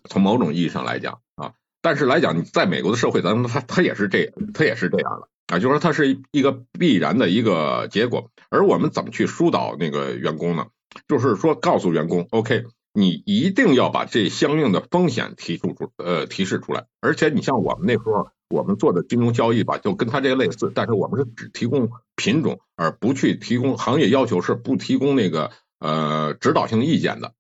[0.06, 8.32] 从某种意义上来讲啊，但是来讲，你在美国的社会当中，他他也是这，他也是这样的啊，就是说它是一个必然的一个结果。
[8.50, 10.68] 而我们怎么去疏导那个员工呢？
[11.08, 16.86] 就是说告诉员工，OK，你一定要把这相应的风险提出出呃提示出来。
[17.02, 18.30] 而且你像我们那时候。
[18.50, 27.34] 我们做的金融交易吧，就跟他这个类似，但是我们是只提供品种，而不去提供行业要求是不提供那个呃指导性意见的。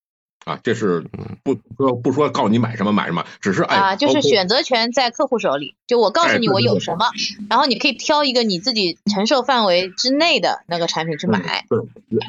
[0.47, 1.05] 啊，这是
[1.43, 7.07] 不说不说告诉你买什么买什么，只是哎，啊，就是选择权在客户手里，就我告诉你我有什么，
[7.49, 11.65] 然后你可以挑一个你自己承受范围之内的那个产品去买。
[11.67, 11.79] 对，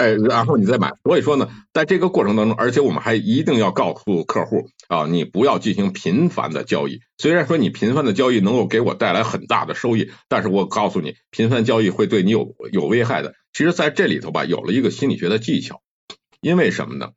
[0.00, 0.92] 哎，然后你再买。
[1.04, 7.00] 所以说呢，在这个过程当中，而且我们还一定要告诉客户啊，你不要进行频繁的交易。
[7.18, 13.34] 虽然说你频繁的交易能够给我带来很大的收益，但是我告诉你，频繁交易会对你有有危害的。
[13.52, 15.80] 其实，在这里头吧，有了一个心理学的技巧，
[16.40, 17.10] 因为什么呢？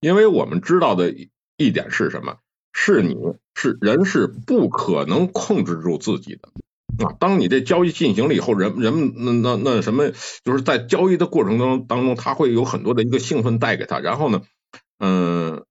[0.00, 1.14] 因为我们知道的
[1.56, 2.36] 一点是什么？
[2.72, 3.16] 是你
[3.54, 6.48] 是人是不可能控制住自己的
[7.04, 7.12] 啊！
[7.18, 10.12] 当你这交易进行了以后，人人们那那那什么，
[10.44, 13.98] 就是在交易的过程当当中，他会有很多的一个兴奋带给他。
[13.98, 14.42] 然后呢，
[15.00, 15.64] 嗯，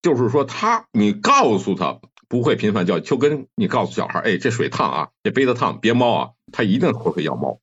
[0.00, 7.60] 就是说他你告诉他不会频繁交易，就跟你告诉小孩，哎，这水烫啊，这杯子烫，别猫啊，他一定会会要猫。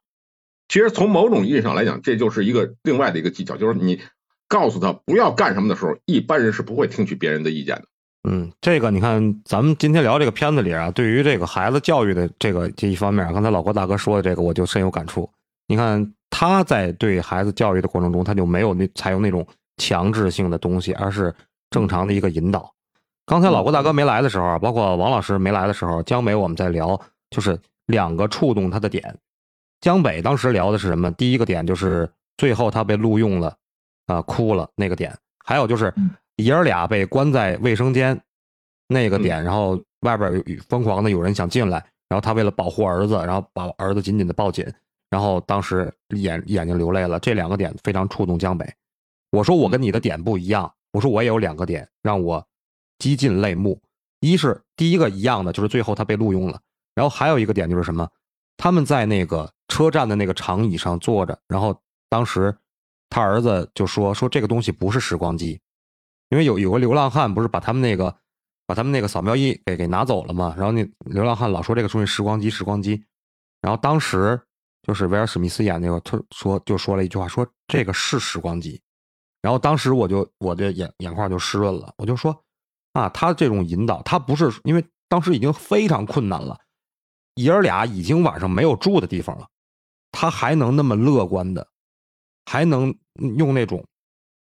[0.68, 4.00] 其实从某种意义上来讲，这就是一个另外的一个技巧，就是你。
[4.50, 7.86] 告诉他不要干什么的时候，一般人是不会听取别人的意见的。
[8.30, 15.30] 嗯，这个你看，咱们今天聊这个片子里啊，对于这个孩子教育的这个这一方面，刚才老郭大哥说的这个，我就深有感触。
[15.68, 21.34] 你看，他在对孩子教育的过程中，他就没有那采用那种强制性的东西，而是
[21.70, 22.70] 正常的一个引导。
[23.26, 29.16] 刚才老郭大哥没来的时候，包括王老师没来的时候，江北我们在聊，就是两个触动他的点。
[29.80, 31.10] 江北当时聊的是什么？
[31.12, 33.56] 第一个点就是最后他被录用了，
[34.10, 35.12] 啊，哭了那个点；
[35.46, 35.94] 还有就是
[36.38, 38.20] 爷儿俩被关在卫生间
[38.88, 41.78] 那个点，然后外边疯狂的有人想进来，
[42.10, 44.66] 然后他为了保护儿子，然后把儿子紧紧的抱紧，
[45.10, 47.20] 然后当时眼眼睛流泪了。
[47.20, 48.68] 这两个点非常触动江北。
[49.32, 52.46] 我说我跟你的点不一样，我说我也有两个点让我。
[53.00, 53.82] 几近泪目，
[54.20, 56.60] 一是第一个一样的，就是最后他被录用了。
[56.94, 58.06] 然后还有一个点就是什么？
[58.58, 61.74] 他们在那个车站的那个长椅上坐着，然后
[62.10, 62.54] 当时
[63.10, 65.60] 他儿子就说：“说这个东西不是时光机，
[66.30, 68.16] 因为有有个流浪汉不是把他们那个
[68.66, 70.54] 把他们那个扫描仪给给拿走了嘛？
[70.58, 73.04] 然后那流浪汉老说这个东西时光机，时光机。
[73.62, 74.40] 然后当时
[74.84, 78.82] 就是威尔史密斯演那个，他说就说了一句话，说这个是时光机。
[79.42, 82.44] 然后当时我就我的眼眼眶就湿润了，我就说。
[82.94, 86.60] 啊，他这种引导，他不是因为当时已经非常困难了，
[87.36, 89.48] 爷儿俩已经晚上没有住的地方了，
[90.12, 91.68] 他还能那么乐观的，
[92.50, 92.92] 还能
[93.38, 93.86] 用那种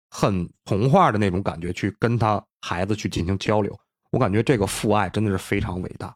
[0.09, 3.79] 很童话的那种感觉去跟他孩子去进行交流。
[4.09, 6.11] 我感觉这个父爱真的是非常伟大，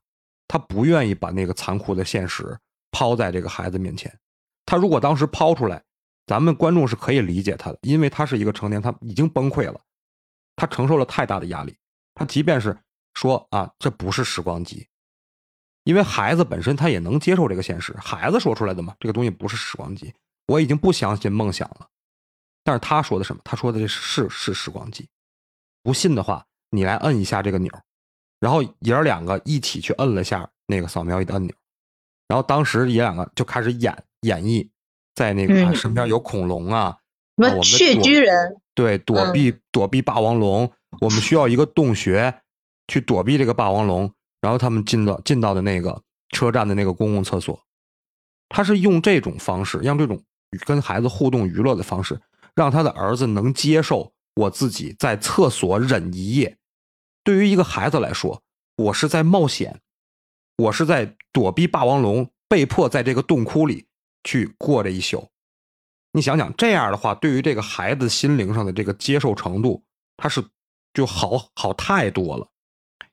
[0.47, 2.57] 他不愿意把那个残酷的现实
[2.89, 4.11] 抛在这个孩子面前。
[4.65, 5.79] 他如果当时抛出来，
[6.25, 9.79] 咱们观众是可以理解他的，因为他是一个成年，他已经崩溃了，
[10.55, 11.77] 他承受了太大的压力。
[12.15, 12.75] 他即便是
[13.13, 14.87] 说啊，这不是时光机，
[15.83, 17.95] 因为孩子本身他也能接受这个现实。
[17.99, 20.11] 孩子说出来的嘛，这个东西不是时光机，
[20.47, 21.87] 我已经不相信梦想了。
[22.63, 23.41] 但是他说的什么？
[23.43, 25.07] 他说的这是是时光机。
[25.83, 27.71] 不信的话，你来摁一下这个钮，
[28.39, 31.53] 然后爷儿两个一起去摁了下那个扫描仪的按钮，
[32.27, 34.67] 然后当时爷两个就开始演演绎，
[35.13, 36.97] 在那个身边有恐龙啊，
[37.37, 40.71] 什么血居人，对，躲避躲避霸王龙。
[41.01, 42.41] 我们需要一个洞穴，
[42.87, 44.11] 去躲避这个霸王龙。
[44.41, 47.59] 然后他们进到进到的那个车站的那个公共厕所，
[48.47, 50.21] 他是用这种方式，让这种
[50.57, 52.19] 跟孩子互动娱乐的方式，
[52.55, 56.57] 让他的儿子能接受我自己在厕所忍一夜。
[57.23, 58.41] 对于一个孩子来说，
[58.77, 59.81] 我是在冒险，
[60.57, 63.87] 我是在躲避霸王龙，被迫在这个洞窟里
[64.23, 65.29] 去过这一宿。
[66.11, 69.83] 你想想，这样的话，对于这个孩子心灵上的这个接受程度，
[70.17, 70.43] 他是。
[70.93, 72.47] 就好好太多了，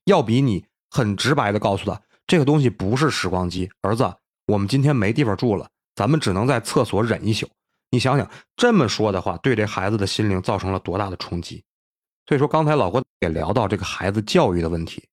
[0.04, 4.14] 要比你很直白的告诉他这个东西不是时光机，儿子，
[4.46, 7.48] 我们今天没地方住了，咱们只能在厕所忍一宿。
[7.90, 11.62] 你想想，这么说的话，对这孩子的心灵造成了多大的冲击？
[12.26, 15.04] 所以说，刚才老郭也聊到这个孩子教育的问题，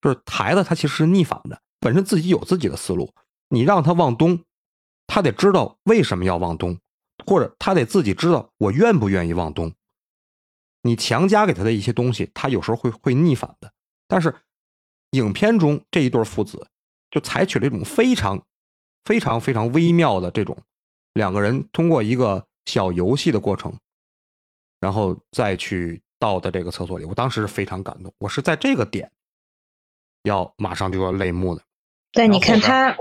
[0.00, 3.14] 就是孩子他其实是逆反的，本身自己有自己的思路，
[3.48, 4.44] 你让他往东，
[5.06, 6.78] 他得知道为什么要往东，
[7.24, 9.72] 或者他得自己知道我愿不愿意往东。
[10.82, 13.72] 你强加给他的一些东西，他有时候会会逆反的。
[14.08, 14.34] 但是，
[15.12, 16.66] 影片中这一对父子
[17.10, 18.42] 就采取了一种非常、
[19.04, 20.56] 非常、非常微妙的这种
[21.14, 23.72] 两个人通过一个小游戏的过程，
[24.80, 27.04] 然后再去到的这个厕所里。
[27.04, 29.10] 我当时是非常感动，我是在这个点
[30.22, 31.62] 要马上就要泪目的。
[32.12, 32.96] 对，你看他，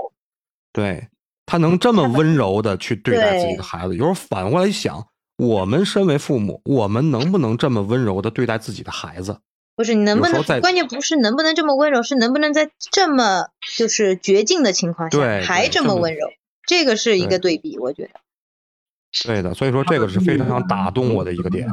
[0.71, 1.07] 对
[1.45, 5.07] 他能这么温柔的去对待自己的孩子，有时候反过来想。
[5.38, 9.39] 我们身为父母，我们能不能这么温柔的对待自己的孩子？
[9.80, 10.44] 不是你能不能？
[10.60, 16.28] 关键不是能不能这么温柔，是能不能在这么就是绝境的情况下还这么温柔？
[16.68, 18.10] 这个是一个对比，我觉得。
[19.24, 21.70] 对的，所以说这个是非常打动我的一个点。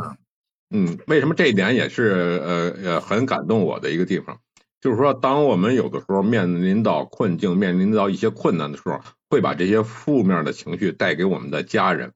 [0.71, 4.38] 嗯，为什么这一点也是呃呃很感动我的一个地方？
[4.81, 12.12] 就是说，当我们有的时候面临到困境、面临到一些困难的时候，会把这些负面的情绪带给我们的家人。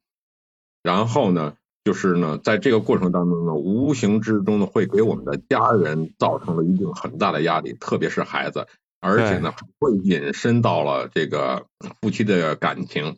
[0.84, 8.66] 然后呢，就是呢，在这个过程当中呢，无形之中呢，会给我们的家人造成了一定很大的压力，特别是孩子，
[9.00, 11.66] 而且呢，会引申到了这个
[12.00, 13.16] 夫妻的感情，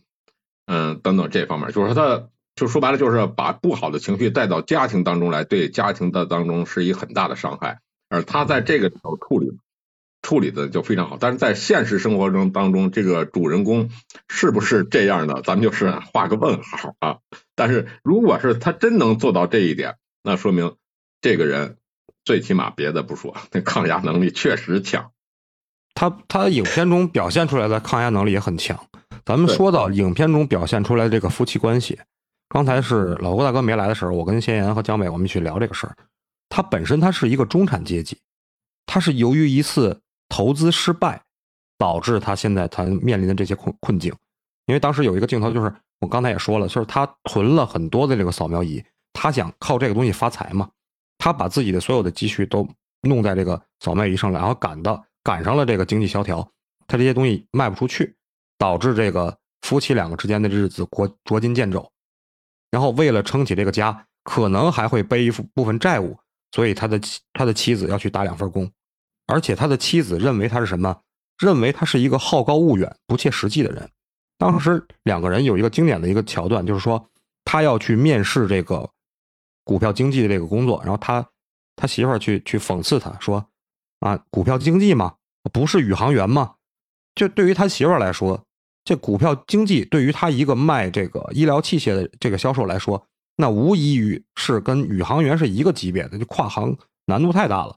[0.66, 9.58] 嗯，等等这方面，就是说他，就说白了，就是把不好的情绪带到家庭当中来，对家庭的当中是一个很大的伤害，而他在这个时候处理。
[10.22, 13.90] 处理的就非常好，但是在现实生活中当中，这个主人公
[14.28, 17.18] 是不是这样的，咱们就是画个问号啊。
[17.56, 20.76] 但是如果是他真能做到这一点，那说明
[21.20, 21.76] 这个人
[22.24, 25.10] 最起码别的不说，那 抗压能力确实强。
[25.92, 28.78] 他他影片中表现出来的抗压能力也很强。
[29.26, 31.98] 咱们说到影片中表现出来的这个夫妻关系，
[32.48, 35.96] 刚才是老郭大哥没来的时候，我跟先言和江北我们去聊这个事儿。
[36.48, 38.16] 他本身他是一个中产阶级，
[38.86, 39.98] 他是由于一次。
[40.32, 41.22] 投资失败，
[41.76, 44.10] 导致他现在他面临的这些困困境。
[44.64, 50.70] 因为当时有一个镜头，就是我刚才也说了，就是他囤了很多的这个扫描仪，他想靠这个东西发财嘛。
[51.18, 52.66] 他把自己的所有的积蓄都
[53.02, 56.50] 弄在这个扫描仪上了，然后赶到赶上了这个经济萧条，
[56.86, 58.16] 他这些东西卖不出去，
[58.56, 61.92] 导致这个夫妻两个之间的日子过捉襟见肘。
[62.70, 66.16] 然后为了撑起这个家，可能还会背一部分债务，
[66.52, 66.98] 所以他的
[67.34, 68.70] 他的妻子要去打两份工，
[69.26, 71.00] 而且他的妻子认为他是什么？
[71.38, 73.90] 认为他是一个好高骛远、不切实际的人。
[74.38, 77.10] 当时两个人有一个经典的一个桥段，就是说
[77.44, 78.90] 他要去面试这个。
[79.64, 81.24] 股票经济的这个工作，然后他
[81.76, 83.46] 他媳妇儿去去讽刺他说
[84.00, 85.14] ：“啊，股票经济嘛，
[85.52, 86.54] 不是宇航员吗？”
[87.14, 88.42] 就对于他媳妇儿来说，
[88.84, 93.06] 这股票经济对于他一个卖这个医疗器械的这个销售来说，
[93.36, 97.76] 那无异于是跟宇航员是一个级别的，就跨行难度太大了。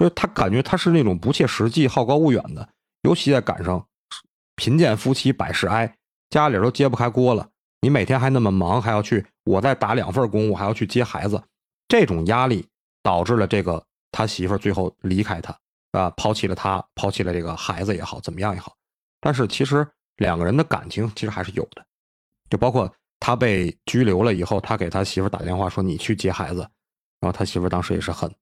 [0.00, 2.66] 所以他感觉他是那种不切实际、好高骛远的，
[3.02, 3.86] 尤其在赶上
[4.56, 5.94] 贫贱夫妻百事哀，
[6.30, 7.50] 家里都揭不开锅了。
[7.82, 11.42] 你每天还那么忙，还要去，我再打两份工，我还要去接孩子，
[11.86, 12.66] 这种压力
[13.02, 15.54] 导致了这个他媳妇最后离开他，
[15.92, 18.74] 啊，抛弃了他，抛弃了这个孩子也好，怎么样也好。
[19.20, 19.86] 但是其实
[20.16, 21.84] 两个人的感情其实还是有的，
[22.48, 26.60] 就包括他被拘留了以后，他给他媳妇打电话说你去接孩子，
[27.20, 28.34] 然后他媳妇当时也是很，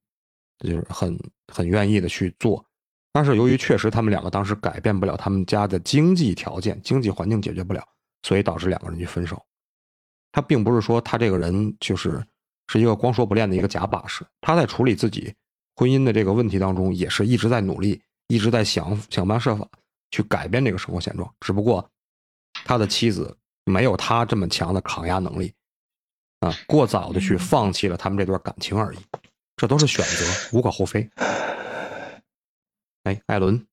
[0.61, 1.19] 就是很
[1.53, 2.65] 很愿意的去做。
[3.13, 7.83] 但是由于确实他们两个当时改变不了他们家的经济条件，经济环境解决不了。
[8.25, 9.41] 所以导致两个人去分手，
[10.33, 12.21] 他并不是说他这个人就是
[12.67, 15.33] 是一个光说不练的一个假把式，他在处理自己
[15.77, 19.67] 婚姻的这个问题当中，也是一直在努力，一直在想想方设法
[20.11, 21.33] 去改变这个生活现状。
[21.41, 21.89] 只不过
[22.65, 25.55] 他的妻子没有他这么强的抗压能力，
[26.41, 28.99] 啊，过早的去放弃了他们这段感情而已，
[29.59, 30.25] 这都是选择，
[30.57, 31.11] 无可厚非。
[33.03, 33.67] 哎，艾伦。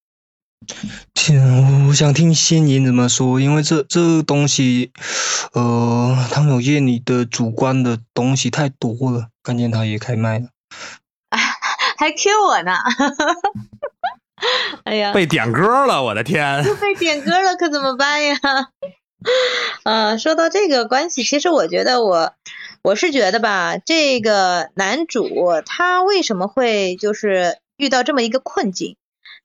[1.88, 4.92] 我想听仙言怎么说，因为这这东西，
[5.54, 9.28] 呃，汤有业你的主观的东西太多了。
[9.44, 10.48] 看见他也开麦了，
[11.98, 12.74] 还 Q 我呢，
[14.86, 18.36] 哎呀，被点歌了，我的天，被点歌了，可怎么办呀？
[19.86, 22.34] 呃，说到这个关系，其实我觉得我
[22.86, 25.28] 我是觉得吧，这个男主
[25.66, 28.96] 他为什么会就是遇到这么一个困境？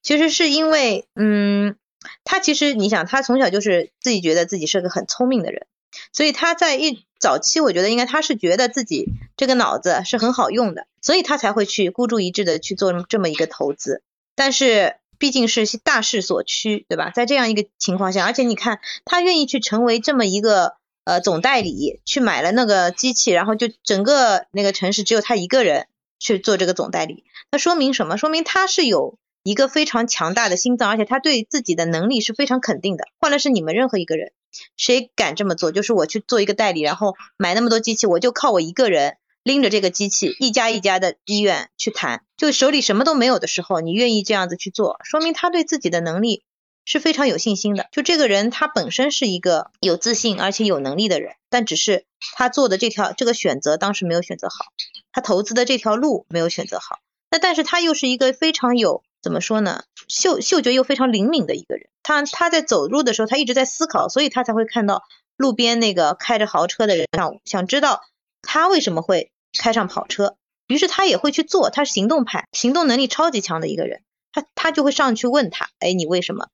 [0.03, 1.77] 其实是因为，嗯，
[2.23, 5.67] 他其实你想，他从小就是自己觉得自己是个很聪明的人，
[6.13, 9.07] 所以他在一早期，我觉得应该他是觉得自己
[9.39, 14.03] 这个脑子是很好用的，所以他才会去孤注一掷的去做这么一个投资。
[14.37, 17.09] 但是毕竟是大势所趋，对吧？
[17.09, 20.75] 在这样一个情况下，而且你看他愿意去成为这么一个
[21.11, 25.87] 呃总代理，去买了那个机器，然后就整个那个城市只有他一个人
[26.19, 28.17] 去做这个总代理，那说明什么？
[28.17, 29.19] 说明他是有。
[29.43, 33.05] 一个非常强大的心脏，而且他对自己的能力是非常肯定的。
[33.19, 34.33] 换了是你们任何一个人，
[34.77, 35.73] 谁敢这么做？
[35.73, 46.43] 就是我去做一个代理，然后买那么多机器，我就靠我一个人拎着这个机器，一家一家的医院去谈，就手里什么都没有的时候，你愿意这样子去做，说明他对自己的能力
[46.91, 47.87] 是非常有信心的。
[47.93, 52.05] 就这个人他本身是一个有自信而且有能力的人，但只是
[52.37, 54.65] 他做的这条这个选择当时没有选择好，
[55.13, 56.99] 他投资的这条路没有选择好。
[57.31, 59.05] 那但是他又是一个非常有。
[59.23, 59.85] 怎么说呢？
[60.09, 65.03] 嗅嗅觉又非常灵敏的一个人，他他在走路的时候，他一直在思考，所以他才会看到
[65.37, 68.01] 路边那个开着豪车的人，想想知道
[68.41, 70.37] 他为什么会开上跑车，
[70.69, 74.01] 于是他也会去做，他是行动派，行动能力超级强的一个人，
[74.33, 76.49] 他他就会上去问他，哎，你为什么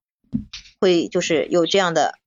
[0.81, 2.19] 会就是有这样的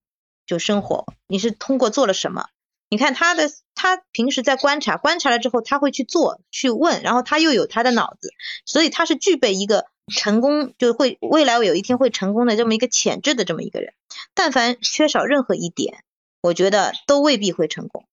[0.45, 1.05] 就生活？
[1.27, 2.47] 你是通过做了什么？
[2.89, 8.33] 你看他的，他平时在观察，观察了之后他会去做，去问，然后他又有他的脑子，
[8.65, 9.87] 所以他是具备一个。
[10.11, 13.93] 成功就会未来有一天会成功的这么一个潜质的这么一个人，
[14.33, 16.03] 但凡缺少任何一点，
[16.41, 18.07] 我觉得都未必会成功。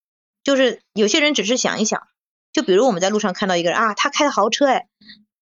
[0.45, 2.07] 就是有些人只是想一想，
[2.53, 4.89] 就比如我们在路上看到一个人啊，他开的豪车哎，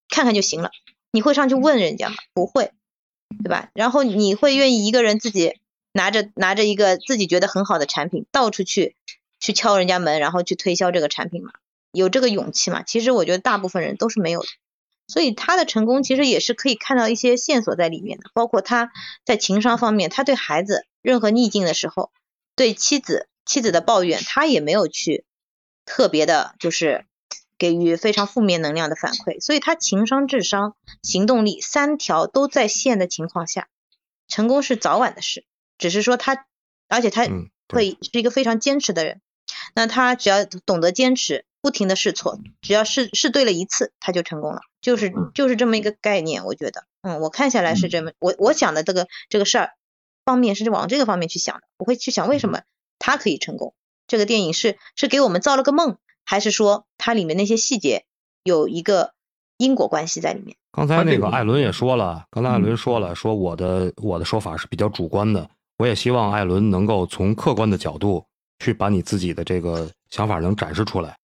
[0.07, 0.71] 看看就行了，
[1.11, 2.15] 你会上去问人家吗？
[2.33, 2.71] 不会，
[3.43, 3.69] 对吧？
[3.73, 5.59] 然后你会愿意一个人自己
[5.91, 8.95] 拿着拿着一个自己觉得很好的产品，到处去
[9.39, 11.51] 去敲人家门，然后去推销这个产品吗？
[11.91, 12.83] 有这个勇气吗？
[12.83, 14.47] 其实我觉得大部分人都是没有的。
[15.07, 18.91] 所以他的成功其实也是可以看到一些线索在里面的，包括他
[19.23, 22.11] 在情商方面，他对孩子任何逆境的时候，
[22.55, 25.23] 对妻子妻子的抱怨，他也没有去
[25.85, 27.05] 特别的，就是
[27.57, 29.39] 给予非常负面能量的反馈。
[29.41, 33.67] 所以他情商、智商、行动力三条都在线的情况下，
[34.27, 35.45] 成功是早晚的事。
[35.77, 36.45] 只是说他，
[36.87, 37.27] 而且他
[37.67, 39.21] 会是一个非常坚持的人。
[39.73, 41.45] 那他只要懂得坚持。
[41.61, 49.71] 不停的试错，只要试试对了一次，他就成功了，就是就是这么一个概念，我觉得，嗯，我看下来是这么，我我想的这个这个事儿
[50.25, 52.61] 方面是往这个方面去想的，我会去想为什么
[52.99, 53.73] 他可以成功？
[54.05, 58.03] 这个电影是是给我们造了个梦，还是说它里面那些细节
[58.43, 59.13] 有一个
[59.57, 60.57] 因果关系在里面？
[60.71, 68.25] 刚才那个艾伦也说了，刚才艾伦说了，说我的我的说法是比较主观的，我也希望艾伦能够从客观的角度
[68.59, 71.15] 去把你自己的这个想法能展示出来。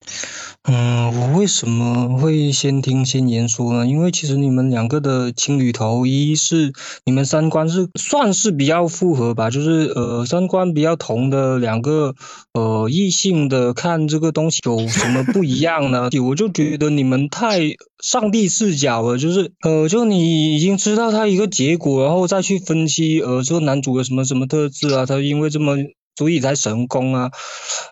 [0.64, 3.88] 嗯，我为什么会先听先言说呢？
[3.88, 6.72] 因为其实你们两个的情侣头，一是
[7.04, 12.14] 你们三观是算是比较复合吧，就是呃三观比较同的两个
[12.54, 16.10] 呃异性的看这个东西有什么不一样呢？
[16.24, 17.62] 我就觉得你们太
[18.00, 25.76] 上帝视角了，就是呃就你已经知道他一个结果，然后再去分析呃这个男主有什么什么特质啊，他因为这么。
[26.16, 27.32] 所以才成功啊！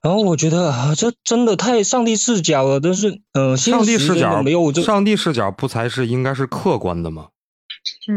[0.04, 2.80] 然后我觉得啊，这真的太上帝视角了。
[2.80, 7.28] 但是，呃，上帝视角没有这上帝视角不才是应该是客观的吗？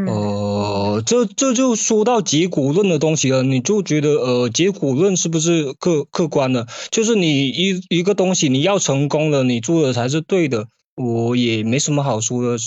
[0.06, 3.42] 呃，这这就说到结果论的东西了。
[3.42, 6.66] 你就觉得呃，结果论是不是客客观的？
[6.90, 10.66] 就是你一一个东西你要成功了，你做的才是对的。
[10.94, 12.58] 我也没什么好说的，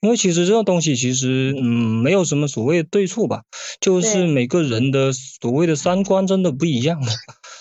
[0.00, 3.42] 因为其实这个东西其实嗯没有什么所谓的对错吧，
[3.80, 7.00] 就是每个人的所谓的三观真的不一样，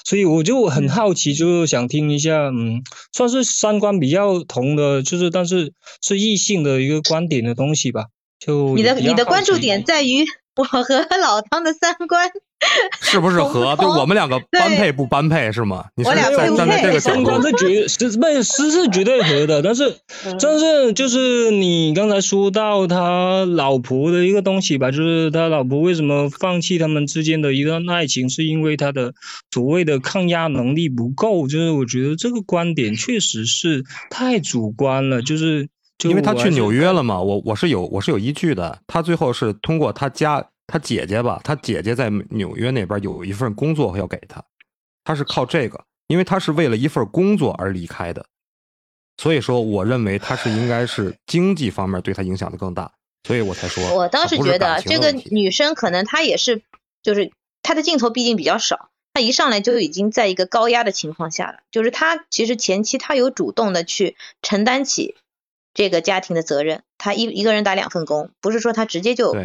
[0.03, 8.07] 所以我就很好奇，就想听一下，嗯，算是三观比较同的，就是但是是异性的一个观点的东西吧。
[8.39, 10.83] 就你的你的关注点在于我和
[11.21, 12.29] 老汤的三观。
[13.01, 15.85] 是不是和就我们两个般配不般配是吗？
[15.95, 19.95] 你是在站在这个三观是绝是不是是绝对合的，但是
[20.39, 29.13] 但是就是你刚才说到他老婆的一个东西吧，就是他老婆为什么放弃他们之间的一段爱情，是因为他的
[29.51, 31.47] 所谓的抗压能力不够。
[31.47, 35.69] 就是我觉得这个观点确实是太主观了，就是
[36.03, 40.45] 因为他去纽约了嘛，我我是有我是有依据的，他最后是通过他家。
[40.69, 44.43] 他姐姐吧，他姐姐在纽约那边有一份工作要给他，
[45.03, 48.25] 他是靠这个，因为他是为了一份工作而离开的，
[49.17, 52.91] 所以说我认为他是应该是经济方面对他影响的更大，
[53.23, 53.83] 所以我才说。
[53.95, 56.61] 我倒是觉得这个女生可能她也是，
[57.03, 57.31] 就是
[57.63, 65.15] 她的镜头毕竟比较少，她一上来就已经在一个高压的情况下了，就是她其实前期她有主动的去承担起
[65.73, 69.35] 这个家庭的责任，她一一个人打两份工，不是说她直接就。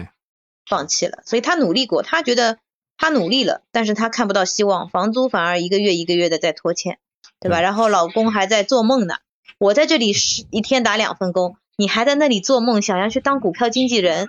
[0.66, 2.58] 放弃了，所以他努力过，他觉得
[2.96, 6.98] 他努力了，但是他看不到希望，房租反而一个月一个月的在拖欠，
[7.40, 7.60] 对吧？
[7.60, 9.16] 然后老公还在做梦呢，
[9.58, 14.28] 我在这里是一天打两份工，你还在那里做梦，想要去当股票经纪人，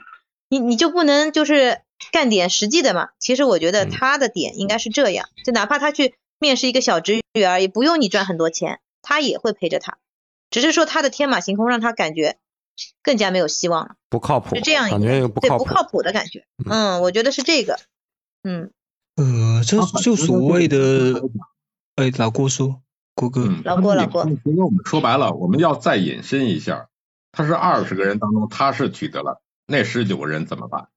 [0.49, 1.81] 你你就不能就是
[2.11, 3.09] 干点实际的嘛？
[3.19, 9.97] 其实我觉得他的点应该是这样，就哪怕他去面试一个小职员也，不用你赚很多钱，他也会陪着他，
[10.49, 12.37] 只是说他的天马行空让他感觉。
[13.03, 16.45] 更加没有希望了，不靠谱，是这样感觉不靠谱，不靠谱的感觉。
[16.69, 17.79] 嗯，我觉得是这个。
[18.43, 18.71] 嗯，
[19.15, 21.21] 呃，这就所谓的，
[21.95, 22.81] 哎，老郭说，
[23.15, 24.25] 郭哥，老郭，老郭。
[24.25, 26.89] 其实我们说白了，我们要再引申一下，
[27.31, 30.87] 他是二十个人当中，他是取得了那十九个人怎么办？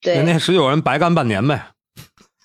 [0.00, 1.72] 对，那十九人白干半年呗，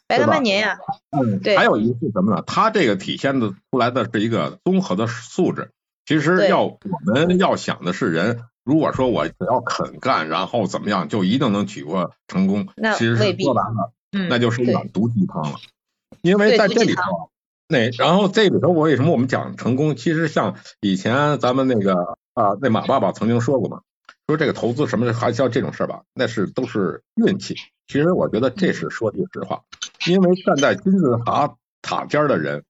[0.08, 0.78] 白干半年呀。
[1.12, 1.56] 嗯，对。
[1.56, 2.44] 还有一个是什么呢？
[2.46, 5.72] 他这个体现的出来的是一个综合的素质。
[6.06, 12.68] 其实要我们要想的是人，如果说我只要肯干，然后怎么样，就一定能取过成功。
[12.78, 13.92] 那其实是说白了，
[14.30, 15.58] 那就是一碗毒鸡汤了。
[16.22, 17.30] 因为在这里头，
[17.68, 19.96] 那然后这里头我为什么我们讲成功？
[19.98, 23.82] 其实像以前咱们那个啊，那马爸爸曾经说过嘛，
[24.28, 27.56] 说这个投资什么还像这种事儿吧，那是都是运气。
[27.88, 29.64] 其实我觉得这是说句实话，
[30.08, 32.64] 因为站在金字塔塔尖的人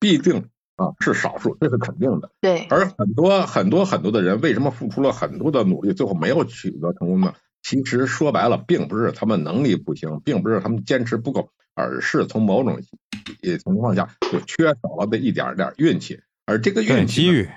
[0.00, 0.48] 必定。
[0.76, 2.30] 啊，是少数，这是肯定的。
[2.40, 7.32] 对，而很多很多很多的人，为什么付出了很多的努力，最后没有取得成功呢？
[7.62, 12.78] 其实说白了，并不是他们能力不行，并不是他们坚持不够，而是从某种
[13.40, 16.20] 情况下就缺少了那一点点运气。
[16.44, 17.48] 而这个运气，机遇，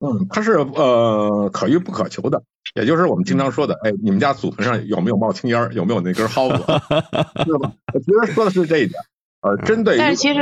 [0.00, 2.42] 嗯，它是呃可遇不可求的。
[2.74, 5.70] 也就是我们经常说的，哎，你们家祖坟上有没有冒青烟？
[5.72, 6.64] 有没有那根蒿子？
[7.44, 7.72] 对吧？
[7.92, 9.00] 我觉得说的是这一点。
[9.42, 10.40] 呃，针对，但是其实。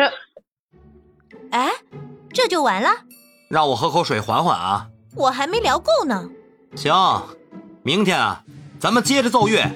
[1.57, 1.73] 哎，
[2.35, 2.91] 这就完了？
[3.49, 4.89] 让我喝口水缓缓啊！
[5.15, 6.29] 我还没聊够呢。
[6.75, 6.93] 行，
[7.83, 8.43] 明天啊，
[8.79, 9.67] 咱们接着奏乐，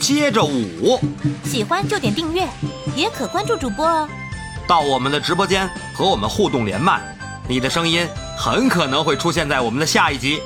[0.00, 0.98] 接着舞。
[1.44, 2.48] 喜欢就点订阅，
[2.94, 4.08] 也可关注主播哦。
[4.66, 7.02] 到我们的直播间和我们互动连麦，
[7.46, 8.08] 你的声音
[8.38, 10.40] 很可能会出现在我们的下一集。